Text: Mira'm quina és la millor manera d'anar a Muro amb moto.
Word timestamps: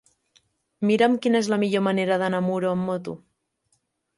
Mira'm 0.91 1.17
quina 1.25 1.43
és 1.45 1.49
la 1.55 1.59
millor 1.65 1.85
manera 1.89 2.17
d'anar 2.23 2.41
a 2.43 2.45
Muro 2.49 2.73
amb 2.73 2.89
moto. 2.93 3.15